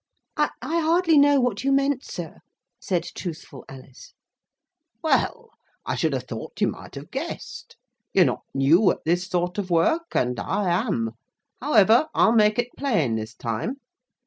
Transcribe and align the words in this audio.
"I 0.35 0.49
hardly 0.63 1.15
know 1.19 1.39
what 1.39 1.63
you 1.63 1.71
meant, 1.71 2.03
sir," 2.03 2.39
said 2.79 3.03
truthful 3.13 3.63
Alice. 3.69 4.15
"Well! 5.03 5.51
I 5.85 5.93
should 5.93 6.13
have 6.13 6.23
thought 6.23 6.59
you 6.59 6.69
might 6.69 6.95
have 6.95 7.11
guessed. 7.11 7.77
You're 8.11 8.25
not 8.25 8.41
new 8.51 8.89
at 8.89 9.03
this 9.05 9.27
sort 9.27 9.59
of 9.59 9.69
work, 9.69 10.15
and 10.15 10.39
I 10.39 10.71
am. 10.71 11.11
However, 11.61 12.07
I'll 12.15 12.31
make 12.33 12.57
it 12.57 12.75
plain 12.75 13.13
this 13.13 13.35
time. 13.35 13.75